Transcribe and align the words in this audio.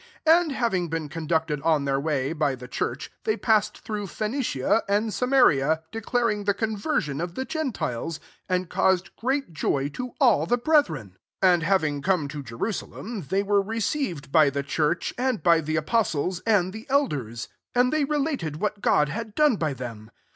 3 0.25 0.33
And, 0.33 0.51
having 0.53 0.87
been 0.87 1.09
conducted 1.09 1.61
on 1.61 1.85
their 1.85 1.99
way 1.99 2.33
by 2.33 2.55
the 2.55 2.67
church, 2.67 3.11
they 3.23 3.37
passed 3.37 3.77
through 3.81 4.07
Phenicia 4.07 4.81
and 4.89 5.13
Samaria, 5.13 5.83
declar 5.91 6.31
ing 6.31 6.45
the 6.45 6.55
conversion 6.55 7.21
of 7.21 7.35
the 7.35 7.45
gen 7.45 7.71
tiles; 7.71 8.19
and 8.49 8.67
caused 8.67 9.15
great 9.15 9.53
joy 9.53 9.89
to 9.89 10.13
all 10.19 10.47
the 10.47 10.57
brethren. 10.57 11.17
4 11.43 11.49
And 11.53 11.61
having 11.61 12.01
come 12.01 12.27
to 12.29 12.41
Jerusalem, 12.41 13.27
they 13.29 13.43
were 13.43 13.61
received 13.61 14.31
by 14.31 14.49
the 14.49 14.63
church, 14.63 15.13
and 15.19 15.43
by 15.43 15.61
the 15.61 15.75
apostles, 15.75 16.39
and 16.47 16.73
the 16.73 16.87
elders; 16.89 17.47
and 17.75 17.93
they 17.93 18.03
related 18.03 18.55
what 18.55 18.81
God 18.81 19.07
had 19.09 19.35
done 19.35 19.55
by 19.55 19.75
them. 19.75 20.09